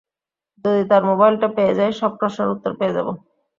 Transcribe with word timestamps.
যদি 0.65 0.81
তার 0.91 1.01
মোবাইলটা 1.09 1.47
পেয়ে 1.55 1.77
যাই, 1.77 1.91
সব 1.99 2.11
প্রশ্নের 2.19 2.47
উওর 2.51 2.73
পেয়ে 2.79 2.95
যাব। 2.97 3.07